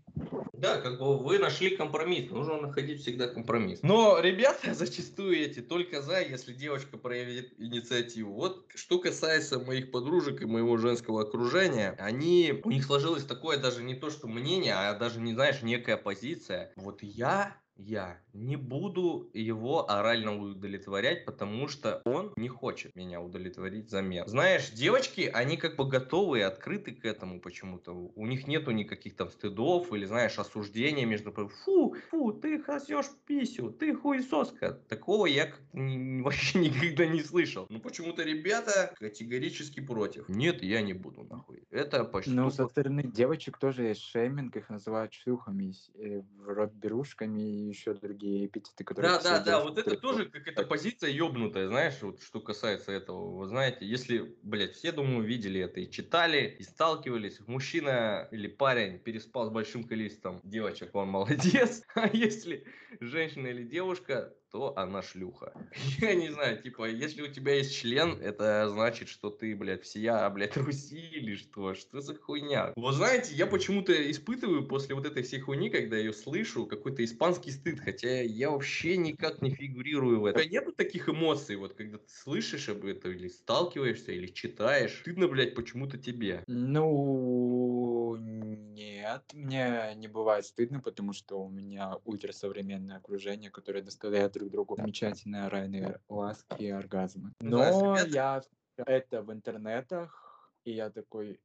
[0.53, 3.79] Да, как бы вы нашли компромисс, нужно находить всегда компромисс.
[3.81, 8.33] Но ребята зачастую эти только за, если девочка проявит инициативу.
[8.33, 13.83] Вот что касается моих подружек и моего женского окружения, они, у них сложилось такое даже
[13.83, 16.71] не то, что мнение, а даже, не знаешь, некая позиция.
[16.75, 23.85] Вот я я не буду его орально удовлетворять, потому что он не хочет меня удовлетворить
[23.85, 24.27] взамен.
[24.27, 27.91] Знаешь, девочки, они как бы готовы и открыты к этому почему-то.
[27.93, 31.31] У них нету никаких там стыдов или, знаешь, осуждения между...
[31.65, 34.73] Фу, фу, ты хасешь писю, ты хуесоска.
[34.87, 37.65] Такого я вообще никогда не слышал.
[37.69, 40.29] Но почему-то ребята категорически против.
[40.29, 41.63] Нет, я не буду нахуй.
[41.71, 42.31] Это почти...
[42.31, 48.45] Ну, со стороны девочек тоже есть шейминг, их называют шлюхами, э, рот берушками еще другие
[48.45, 49.11] эпитеты, которые...
[49.11, 53.37] Да, да, да, вот это тоже какая-то позиция ебнутая, знаешь, вот что касается этого.
[53.37, 58.99] Вы знаете, если, блядь, все, думаю, видели это и читали, и сталкивались, мужчина или парень
[58.99, 62.65] переспал с большим количеством девочек, он молодец, а если
[62.99, 65.51] женщина или девушка то она шлюха.
[65.99, 70.29] Я не знаю, типа, если у тебя есть член, это значит, что ты, блядь, всея,
[70.29, 71.73] блядь, Руси или что?
[71.73, 72.71] Что за хуйня?
[72.77, 77.51] Вот знаете, я почему-то испытываю после вот этой всей хуйни, когда ее слышу, какой-то испанский
[77.51, 80.39] стыд, хотя я вообще никак не фигурирую в этом.
[80.39, 84.99] У тебя нету таких эмоций, вот, когда ты слышишь об этом, или сталкиваешься, или читаешь,
[85.01, 86.45] стыдно, блядь, почему-то тебе.
[86.47, 94.67] Ну, нет, мне не бывает стыдно, потому что у меня ультрасовременное окружение, которое доставляет друг
[94.67, 97.33] другу замечательные оральные ласки и оргазмы.
[97.39, 98.41] Ну Но я
[98.77, 101.39] это в интернетах, и я такой,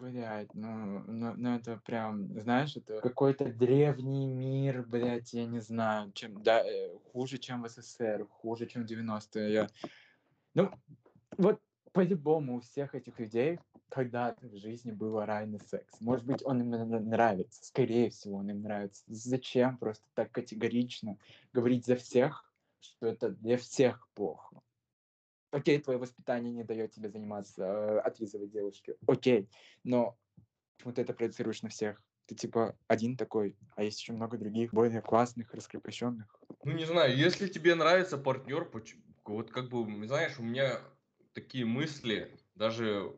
[0.00, 6.10] Блять, ну, ну, ну это прям, знаешь, это какой-то древний мир, блять, я не знаю,
[6.12, 9.52] чем, да, э, хуже, чем в СССР, хуже, чем в 90-е.
[9.52, 9.68] Я...
[10.54, 10.70] Ну,
[11.36, 11.60] вот
[11.92, 13.58] по-любому у всех этих людей
[13.90, 16.00] когда-то в жизни был оральный секс.
[16.00, 16.70] Может быть, он им
[17.08, 19.02] нравится, скорее всего, он им нравится.
[19.06, 21.18] Зачем просто так категорично
[21.52, 22.50] говорить за всех,
[22.80, 24.60] что это для всех плохо?
[25.50, 28.94] Окей, твое воспитание не дает тебе заниматься, э, отлизывать девушки.
[29.06, 29.48] Окей,
[29.82, 30.16] но
[30.84, 32.00] вот это проецируешь на всех.
[32.26, 36.40] Ты типа один такой, а есть еще много других, более классных, раскрепощенных.
[36.62, 38.70] Ну, не знаю, если тебе нравится партнер,
[39.24, 40.80] вот как бы, знаешь, у меня
[41.32, 43.16] такие мысли, даже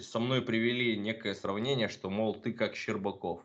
[0.00, 3.40] со мной привели некое сравнение, что, мол, ты как Щербаков.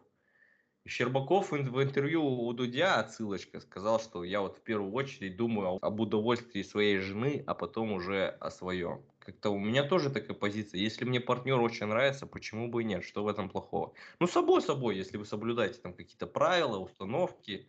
[0.88, 6.00] Щербаков в интервью у Дудя, отсылочка, сказал, что я вот в первую очередь думаю об
[6.00, 9.06] удовольствии своей жены, а потом уже о своем.
[9.20, 10.80] Как-то у меня тоже такая позиция.
[10.82, 13.04] Если мне партнер очень нравится, почему бы и нет?
[13.04, 13.94] Что в этом плохого?
[14.20, 17.68] Ну, собой собой, если вы соблюдаете там какие-то правила, установки,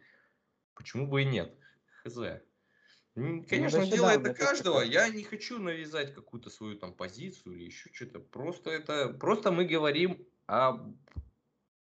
[0.74, 1.58] почему бы и нет?
[2.04, 2.16] Хз.
[3.20, 4.80] Ну, конечно, ну, дело да, это каждого.
[4.80, 8.20] Я не хочу навязать какую-то свою там позицию или еще что-то.
[8.20, 10.78] Просто это, просто мы говорим о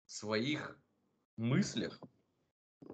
[0.06, 0.78] своих
[1.38, 2.00] мыслях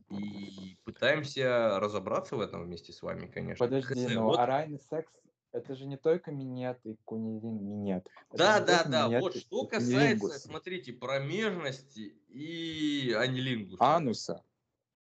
[0.09, 3.65] и пытаемся разобраться в этом вместе с вами, конечно.
[3.65, 4.39] Подожди, но вот.
[4.39, 5.11] оральный секс
[5.51, 8.07] это же не только минет и кунилин минет.
[8.31, 9.19] Да, да, да.
[9.19, 13.83] Вот что касается, смотрите, промежности и анилингуса.
[13.83, 14.45] Ануса.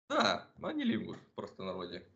[0.08, 2.06] Да, анилингус просто народе.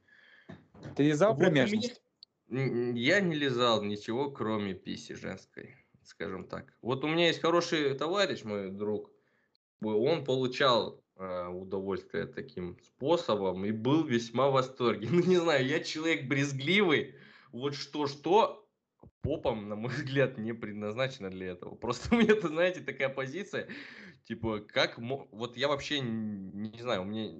[0.97, 2.01] Ты лизал промежность?
[2.49, 6.75] Я не лизал ничего, кроме писи женской, скажем так.
[6.83, 9.11] Вот у меня есть хороший товарищ, мой друг.
[9.81, 15.09] Он получал э, удовольствие таким способом и был весьма в восторге.
[15.11, 17.15] Ну, не знаю, я человек брезгливый.
[17.53, 18.69] Вот что-что,
[19.23, 21.75] попом, на мой взгляд, не предназначено для этого.
[21.75, 23.67] Просто у меня, знаете, такая позиция,
[24.25, 24.99] типа, как...
[24.99, 27.33] Вот я вообще не, не знаю, у меня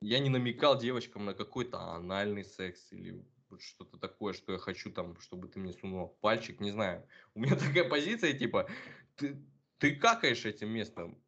[0.00, 3.24] я не намекал девочкам на какой-то анальный секс или
[3.60, 7.06] что-то такое, что я хочу там, чтобы ты мне сунул пальчик, не знаю.
[7.34, 8.68] У меня такая позиция, типа,
[9.16, 9.42] ты,
[9.78, 11.22] ты какаешь этим местом,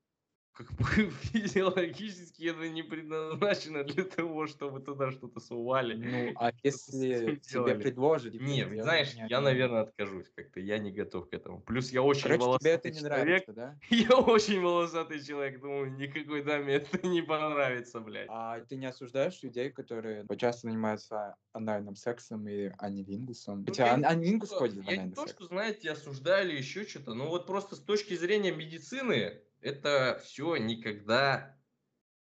[0.59, 0.85] как бы
[1.33, 5.95] физиологически это не предназначено для того, чтобы туда что-то сували.
[5.95, 8.35] Ну, а если тебе предложат?
[8.35, 11.61] Нет, знаешь, я, я, наверное, откажусь как-то, я не готов к этому.
[11.61, 13.47] Плюс я очень Короче, волосатый тебе это не человек.
[13.47, 13.77] Нравится, да?
[13.91, 18.29] Я очень волосатый человек, думаю, никакой даме это не понравится, блядь.
[18.29, 23.61] А ты не осуждаешь людей, которые часто занимаются анальным сексом и анилингусом?
[23.61, 26.85] Ну, Хотя ан- анилингус ходит в анальный Я не то, что, знаете, осуждаю или еще
[26.85, 31.57] что-то, но вот просто с точки зрения медицины, это все никогда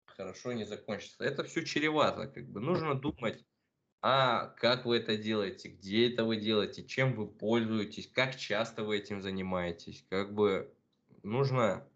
[0.05, 1.23] хорошо не закончится.
[1.23, 2.27] Это все чревато.
[2.27, 3.45] Как бы нужно думать,
[4.01, 8.97] а как вы это делаете, где это вы делаете, чем вы пользуетесь, как часто вы
[8.97, 10.05] этим занимаетесь.
[10.09, 10.73] Как бы
[11.23, 11.88] нужно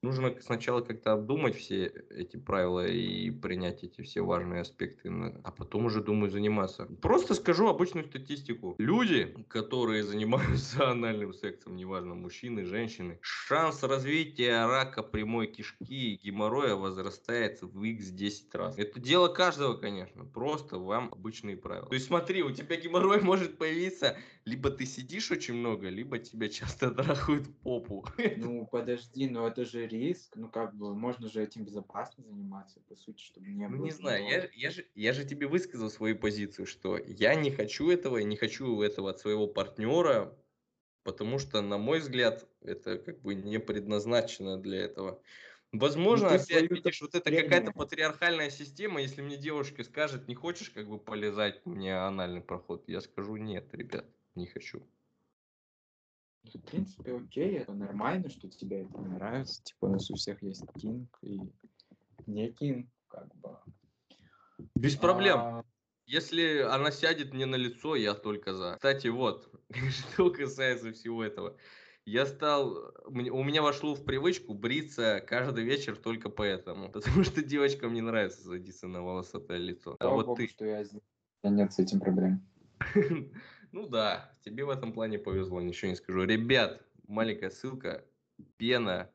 [0.00, 5.10] Нужно сначала как-то обдумать все эти правила и принять эти все важные аспекты,
[5.42, 6.86] а потом уже, думаю, заниматься.
[7.02, 8.76] Просто скажу обычную статистику.
[8.78, 16.76] Люди, которые занимаются анальным сексом, неважно, мужчины, женщины, шанс развития рака прямой кишки и геморроя
[16.76, 18.78] возрастает в x10 раз.
[18.78, 21.88] Это дело каждого, конечно, просто вам обычные правила.
[21.88, 24.16] То есть смотри, у тебя геморрой может появиться,
[24.48, 28.06] либо ты сидишь очень много, либо тебя часто трахают попу.
[28.34, 32.96] Ну, подожди, но это же риск, ну как бы можно же этим безопасно заниматься, по
[32.96, 33.84] сути, чтобы не Ну было.
[33.84, 37.90] не знаю, я, я, же, я же тебе высказал свою позицию, что я не хочу
[37.90, 40.38] этого, я не хочу этого от своего партнера,
[41.04, 45.22] потому что, на мой взгляд, это как бы не предназначено для этого.
[45.72, 50.70] Возможно, ты опять видишь, вот это какая-то патриархальная система, если мне девушка скажет, не хочешь
[50.70, 54.06] как бы полезать мне анальный проход, я скажу, нет, ребят,
[54.38, 54.82] не хочу.
[56.44, 59.62] В принципе, окей, это нормально, что тебе это не нравится.
[59.62, 61.40] Типа у нас у всех есть кинг и
[62.26, 63.58] не кинг, как бы.
[64.74, 65.38] Без проблем.
[65.38, 65.64] А,
[66.06, 68.74] Если она сядет мне на лицо, я только за.
[68.74, 69.52] Кстати, вот,
[69.90, 71.56] что касается всего этого.
[72.06, 76.90] Я стал, у меня вошло в привычку бриться каждый вечер только поэтому.
[76.92, 79.96] Потому что девочкам не нравится садиться на волосатое лицо.
[79.98, 80.82] А слава вот богу, ты, что я
[81.42, 82.40] меня нет с этим проблем.
[83.72, 86.24] ну да, тебе в этом плане повезло, ничего не скажу.
[86.24, 88.04] Ребят, маленькая ссылка,
[88.56, 89.12] пена,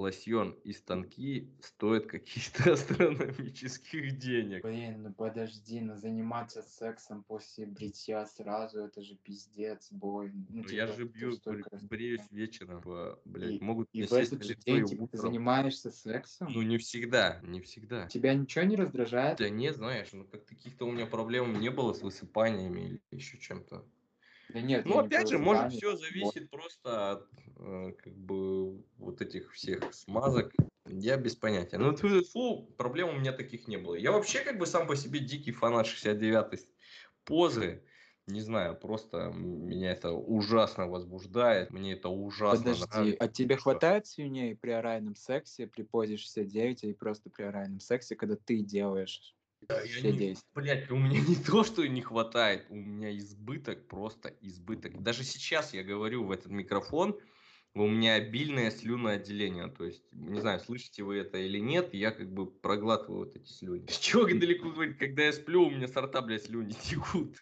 [0.00, 4.64] лосьон и станки стоят каких-то астрономических денег.
[4.64, 10.32] Блин, ну подожди, ну заниматься сексом после бритья сразу, это же пиздец, бой.
[10.32, 12.82] Ну, Ну, я типа, же это бью, столько бр- бреюсь вечером,
[13.24, 16.48] блядь, И- могут И в этот же день типа, ты занимаешься сексом?
[16.52, 18.06] Ну, не всегда, не всегда.
[18.08, 19.38] Тебя ничего не раздражает?
[19.38, 23.38] Да нет, знаешь, ну как каких-то у меня проблем не было с высыпаниями или еще
[23.38, 23.84] чем-то.
[24.52, 26.00] Да нет, Ну, опять же, может, все вот.
[26.00, 30.52] зависит просто от э, как бы вот этих всех смазок.
[30.86, 31.78] Я без понятия.
[31.78, 33.94] Ну, тьфу, фу, проблем у меня таких не было.
[33.94, 36.68] Я вообще как бы сам по себе дикий фанат 69-й
[37.24, 37.84] позы.
[38.26, 43.16] Не знаю, просто меня это ужасно возбуждает, мне это ужасно Подожди, нравится.
[43.24, 43.62] а тебе Что?
[43.64, 48.60] хватает слюней при оральном сексе, при позе 69 и просто при оральном сексе, когда ты
[48.60, 49.34] делаешь
[49.68, 50.48] я все не- действия?
[50.54, 55.02] Блядь, у меня не то, что не хватает, у меня избыток, просто избыток.
[55.02, 57.18] Даже сейчас я говорю в этот микрофон,
[57.74, 59.68] у меня обильное слюноотделение.
[59.68, 63.48] То есть, не знаю, слышите вы это или нет, я как бы проглатываю вот эти
[63.48, 63.86] слюни.
[63.86, 67.36] Чего далеко когда я сплю, у меня с рта, блядь, слюни текут.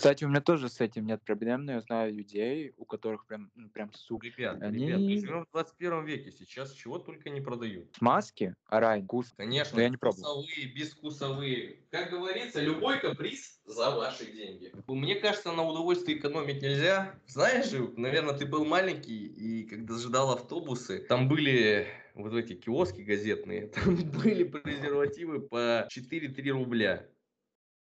[0.00, 3.26] Ну, кстати, у меня тоже с этим нет проблем, но я знаю людей, у которых
[3.26, 4.26] прям, ну, прям сука.
[4.26, 7.94] Ребят, Они- ребят, мы живем в 21 веке, сейчас чего только не продают.
[7.98, 9.30] Смазки, оральный, вкус.
[9.36, 10.42] Конечно, Но я не пробовал.
[10.42, 11.76] вкусовые, безвкусовые.
[11.90, 14.72] Как говорится, любой каприз за ваши деньги.
[14.86, 17.14] Мне кажется, на удовольствие экономить нельзя.
[17.26, 23.66] Знаешь наверное, ты был маленький, и когда ждал автобусы, там были вот эти киоски газетные,
[23.74, 27.06] там были презервативы по 4-3 рубля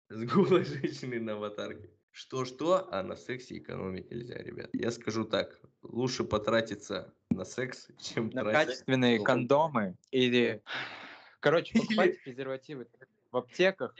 [0.08, 1.90] с голой женщиной на аватарке.
[2.18, 4.70] Что-что, а на сексе экономить нельзя, ребят.
[4.72, 8.66] Я скажу так, лучше потратиться на секс, чем На тратить...
[8.66, 10.60] качественные кондомы или...
[11.40, 12.88] Короче, покупайте презервативы
[13.30, 13.94] в аптеках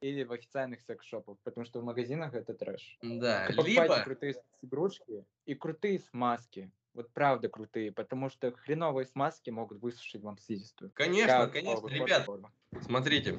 [0.00, 2.96] или в официальных секс-шопах, потому что в магазинах это трэш.
[3.02, 4.02] Да, Покупайте либо...
[4.04, 6.70] крутые игрушки и крутые смазки.
[6.94, 10.92] Вот правда крутые, потому что хреновые смазки могут высушить вам слизистую.
[10.94, 12.50] Конечно, Я конечно, ребят, пробовал.
[12.80, 13.38] смотрите,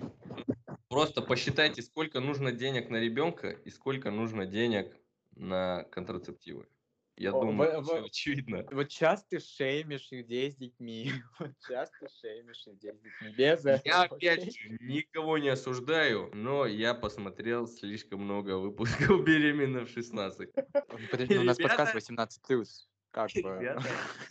[0.91, 4.95] просто посчитайте, сколько нужно денег на ребенка и сколько нужно денег
[5.35, 6.67] на контрацептивы.
[7.17, 8.65] Я О, думаю, вы- всё вы- очевидно.
[8.71, 11.11] Вот сейчас ты шеймишь людей с детьми.
[11.39, 13.33] Вот сейчас ты шеймишь людей с детьми.
[13.37, 14.51] Без этого, Я опять окей?
[14.51, 20.49] же никого не осуждаю, но я посмотрел слишком много выпусков беременна в 16.
[20.55, 22.87] Ну, Подожди, у нас подкаст 18 плюс.
[23.11, 23.39] Как бы.
[23.41, 23.83] Ребята,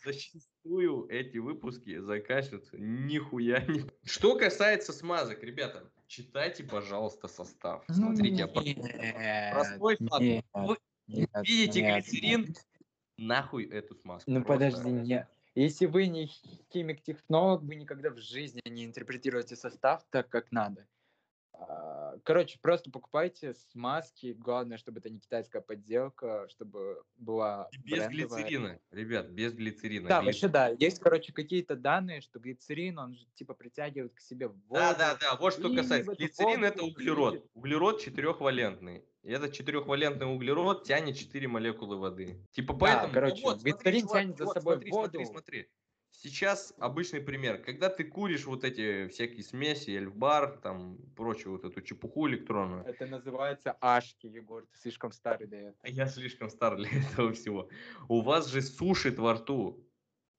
[0.04, 3.84] зачастую эти выпуски заканчиваются нихуя не...
[4.04, 7.84] Что касается смазок, ребята, читайте, пожалуйста, состав.
[7.88, 10.20] Ну, Смотрите, я про- нет, простой факт.
[10.22, 12.40] нет, Вы нет, видите нет, глицерин?
[12.46, 12.66] нет.
[13.16, 14.30] нахуй эту смазку.
[14.30, 14.70] Ну Просто.
[14.70, 15.28] подожди, нет.
[15.54, 16.26] Если вы не
[16.72, 20.86] химик-технолог, вы никогда в жизни не интерпретируете состав так, как надо.
[21.68, 24.34] А, Короче, просто покупайте смазки.
[24.38, 28.08] Главное, чтобы это не китайская подделка, чтобы была И без брендовая.
[28.08, 30.08] глицерина, ребят, без глицерина.
[30.08, 30.68] Да, Глиц- вообще да.
[30.68, 34.64] Есть, короче, какие-то данные, что глицерин, он же типа притягивает к себе воду.
[34.70, 36.14] Да, да, да, вот что касается.
[36.14, 37.44] Глицерин это углерод.
[37.54, 39.04] Углерод четырехвалентный.
[39.22, 42.42] И этот четырехвалентный углерод тянет 4 молекулы воды.
[42.52, 43.12] Типа Да, поэтому...
[43.12, 45.30] короче, вот, смотри, глицерин чувак, тянет за вот, собой смотри, смотри, воду.
[45.30, 45.68] смотри.
[46.22, 47.62] Сейчас обычный пример.
[47.62, 52.84] Когда ты куришь вот эти всякие смеси, эльфбар, там, прочую вот эту чепуху электронную.
[52.84, 54.66] Это называется ашки, Егор.
[54.70, 55.86] Ты слишком старый для этого.
[55.86, 57.70] Я слишком стар для этого всего.
[58.08, 59.82] У вас же сушит во рту.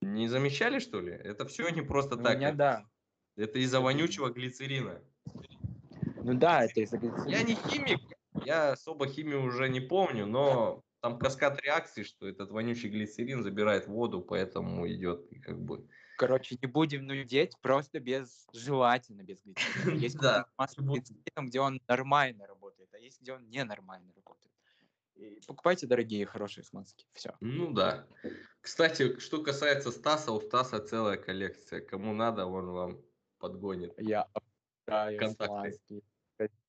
[0.00, 1.10] Не замечали, что ли?
[1.12, 2.36] Это все не просто У так.
[2.36, 2.84] меня это- да.
[3.34, 5.02] Это из-за вонючего глицерина.
[6.22, 7.42] Ну да, это из-за Я глицерина.
[7.48, 8.00] не химик,
[8.44, 13.88] я особо химию уже не помню, но там каскад реакций, что этот вонючий глицерин забирает
[13.88, 15.84] воду, поэтому идет и как бы...
[16.16, 19.98] Короче, не будем нудеть, просто без, желательно без глицерина.
[19.98, 20.14] Есть
[20.78, 24.52] любой- глицерином, где он нормально работает, а есть, где он ненормально работает.
[25.16, 27.04] И покупайте дорогие, хорошие смазки.
[27.14, 27.34] Все.
[27.40, 28.06] Ну да.
[28.60, 31.80] Кстати, что касается Стаса, у Стаса целая коллекция.
[31.80, 33.02] Кому надо, он вам
[33.38, 33.92] подгонит.
[33.98, 34.28] Я
[34.86, 35.72] обожаю Контакты.
[35.72, 36.04] смазки,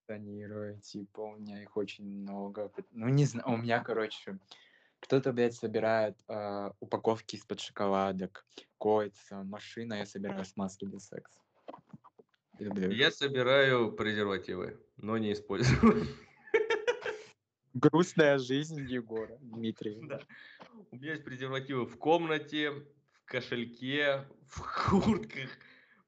[0.03, 2.71] коллекционирую, типа, у меня их очень много.
[2.91, 4.37] Ну, не знаю, у меня, короче,
[4.99, 8.45] кто-то, блядь, собирает а, упаковки из-под шоколадок,
[8.77, 11.39] кольца, машина, я собираю смазки для секса.
[12.59, 12.91] Люблю.
[12.91, 16.07] Я собираю презервативы, но не использую.
[17.73, 20.07] Грустная жизнь Егора Дмитриева.
[20.07, 20.21] Да.
[20.91, 25.49] У меня есть презервативы в комнате, в кошельке, в куртках,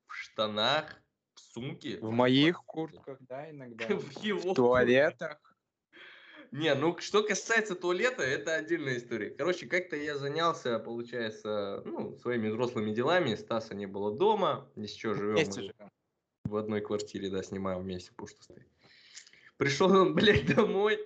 [0.05, 1.01] в штанах,
[1.55, 1.97] в сумке.
[1.99, 3.85] В моих куртках, да, иногда.
[3.95, 5.39] В его В туалетах.
[6.51, 9.29] Не, ну что касается туалета, это отдельная история.
[9.31, 13.35] Короче, как-то я занялся, получается, ну, своими взрослыми делами.
[13.35, 15.35] Стаса не было дома, ни с чего живем.
[15.35, 15.91] Вместе живем.
[16.45, 18.63] в одной квартире, да, снимаем вместе, пушистый.
[19.57, 20.99] Пришел он, блядь, домой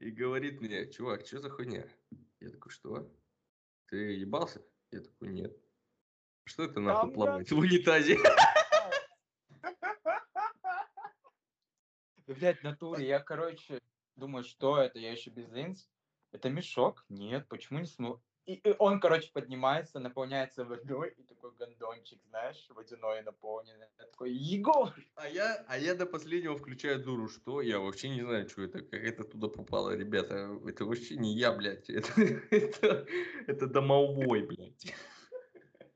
[0.00, 1.86] и говорит мне, чувак, что за хуйня?
[2.40, 3.10] Я такой, что?
[3.88, 4.62] Ты ебался?
[4.92, 5.56] Я такой, нет.
[6.44, 8.18] Что это нахуй плавает в унитазе?
[12.26, 13.78] Блядь, натуре, я, короче,
[14.16, 15.90] думаю, что это, я еще без линз.
[16.32, 17.04] Это мешок?
[17.10, 18.20] Нет, почему не смыл?
[18.46, 23.86] И, и он, короче, поднимается, наполняется водой, и такой гондончик, знаешь, водяной наполненный.
[23.98, 24.94] Я такой, Егор!
[25.16, 27.28] А я, а я до последнего включаю дуру.
[27.28, 27.60] Что?
[27.62, 30.58] Я вообще не знаю, что это, как это туда попало, ребята.
[30.66, 31.88] Это вообще не я, блядь.
[31.90, 33.06] Это, это,
[33.46, 34.94] это домовой, блядь.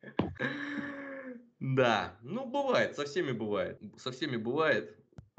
[1.60, 3.80] Да, ну бывает, со всеми бывает.
[3.96, 4.96] Со всеми бывает.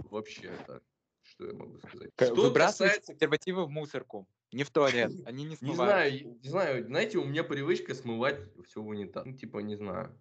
[0.09, 0.81] Вообще, это,
[1.21, 2.11] что я могу сказать.
[2.15, 6.13] Что Выбрасывайте касается презервативы в мусорку, не в туалет, они не Не смывают.
[6.13, 9.25] знаю, не знаю, знаете, у меня привычка смывать все в унитаз.
[9.25, 10.19] Ну, типа, не знаю.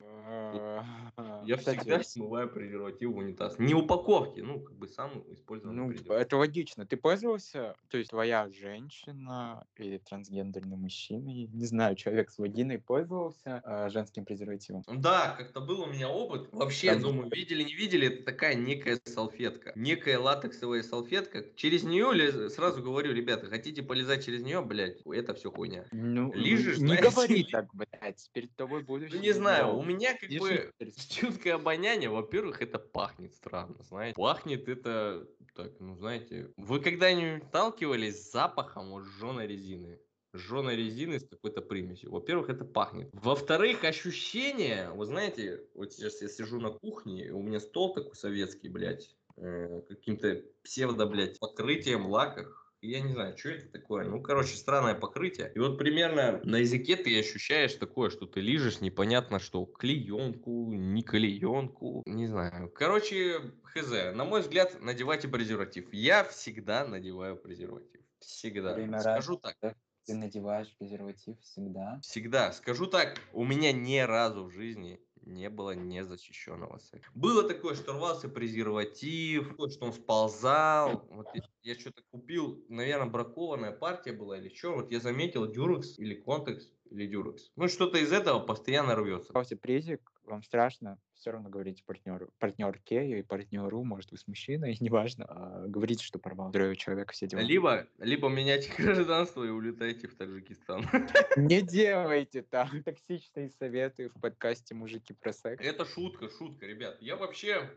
[0.00, 3.58] Я Кстати, всегда смываю презерватив в унитаз.
[3.58, 6.26] Не упаковки, ну, как бы сам использованный Ну, презерватив.
[6.26, 6.86] это логично.
[6.86, 13.62] Ты пользовался, то есть твоя женщина или трансгендерный мужчина, не знаю, человек с вагиной пользовался
[13.64, 14.82] э, женским презервативом?
[14.88, 16.48] Да, как-то был у меня опыт.
[16.52, 19.72] Вообще, Там- думаю, видели, не видели, это такая некая салфетка.
[19.76, 21.44] Некая латексовая салфетка.
[21.54, 25.84] Через нее сразу говорю, ребята, хотите полезать через нее, блядь, это все хуйня.
[25.92, 29.16] Ну, Лижешь, не знаете, говори так, блядь, перед тобой будущее.
[29.18, 32.10] Ну, не знаю, меня как Держи бы чуткое обоняние.
[32.10, 34.16] Во-первых, это пахнет странно, знаете.
[34.16, 40.00] Пахнет это, так, ну, знаете, вы когда-нибудь сталкивались с запахом вот жженой резины?
[40.34, 42.10] Жженой резины с какой-то примесью.
[42.10, 43.08] Во-первых, это пахнет.
[43.12, 48.68] Во-вторых, ощущение, вы знаете, вот сейчас я сижу на кухне, у меня стол такой советский,
[48.68, 52.63] блядь, э, каким-то псевдо, блядь, покрытием, лаках.
[52.84, 54.04] Я не знаю, что это такое.
[54.04, 55.50] Ну, короче, странное покрытие.
[55.54, 59.64] И вот примерно на языке ты ощущаешь такое, что ты лижешь непонятно что.
[59.64, 62.70] Клеенку, не клеенку, не знаю.
[62.74, 63.90] Короче, хз.
[64.14, 65.92] На мой взгляд, надевайте презерватив.
[65.92, 68.02] Я всегда надеваю презерватив.
[68.20, 68.74] Всегда.
[68.74, 69.56] Время Скажу раза.
[69.60, 69.76] так.
[70.04, 71.98] Ты надеваешь презерватив всегда.
[72.02, 72.52] Всегда.
[72.52, 77.10] Скажу так, у меня ни разу в жизни не было незащищенного секса.
[77.14, 81.06] Было такое, что рвался презерватив, что он сползал.
[81.10, 84.74] Вот я, я что-то купил, наверное, бракованная партия была или что.
[84.74, 87.50] Вот я заметил дюрекс или контекс или дюрекс.
[87.56, 89.32] Ну, что-то из этого постоянно рвется.
[89.60, 95.24] Презик, вам страшно, все равно говорите партнеру, партнерке и партнеру, может, вы с мужчиной, неважно,
[95.28, 97.40] а, говорите, что порвал здоровье человека, все дела.
[97.40, 100.86] Либо, либо меняйте гражданство и улетайте в Таджикистан.
[101.36, 102.70] Не делайте так.
[102.84, 105.64] Токсичные советы в подкасте «Мужики про секс».
[105.64, 106.96] Это шутка, шутка, ребят.
[107.00, 107.70] Я вообще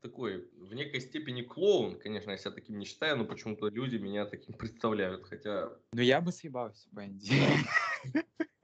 [0.00, 4.26] такой в некой степени клоун, конечно, я себя таким не считаю, но почему-то люди меня
[4.26, 5.70] таким представляют, хотя...
[5.92, 7.32] Ну, я бы съебался, Бенди.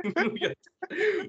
[0.02, 0.54] Ну, я-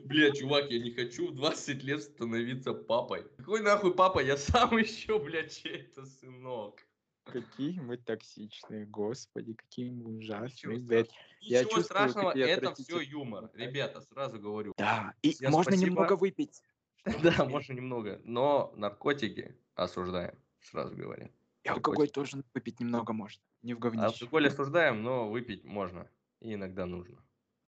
[0.03, 3.25] Бля, чувак, я не хочу в 20 лет становиться папой.
[3.37, 4.19] Какой нахуй папа?
[4.19, 6.85] Я сам еще, блядь, чей-то сынок.
[7.25, 11.09] Какие мы токсичные, господи, какие мы Ничего ужасные, блядь.
[11.09, 11.25] страшного.
[11.41, 13.51] Я Ничего чувствую, страшного, это все юмор.
[13.53, 14.73] Ребята, сразу говорю.
[14.77, 15.89] Да, и Всем можно спасибо.
[15.89, 16.61] немного выпить.
[17.23, 21.29] Да, можно немного, но наркотики осуждаем, сразу говоря.
[21.63, 23.41] И алкоголь тоже выпить немного можно.
[23.61, 24.05] Не в говнище.
[24.05, 26.09] Алкоголь осуждаем, но выпить можно
[26.41, 27.23] и иногда нужно.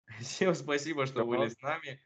[0.21, 1.99] Всем спасибо, что были с нами.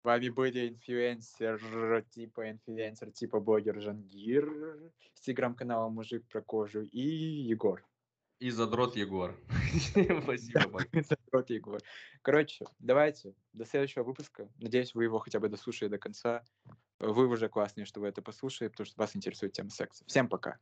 [0.00, 7.00] С вами были инфлюенсер типа инфлюенсер типа блогер Жангир с телеграм-каналом Мужик про кожу и
[7.00, 7.82] Егор.
[8.38, 9.34] И задрот Егор.
[10.22, 10.80] Спасибо.
[10.92, 11.80] Задрот Егор.
[12.20, 14.50] Короче, давайте до следующего выпуска.
[14.58, 16.44] Надеюсь, вы его хотя бы дослушали до конца.
[16.98, 20.04] Вы уже классные, что вы это послушали, потому что вас интересует тема секса.
[20.06, 20.58] Всем пока.